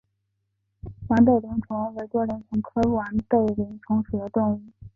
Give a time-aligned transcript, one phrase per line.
[1.09, 4.59] 完背鳞虫为多鳞虫科完背鳞虫属的动物。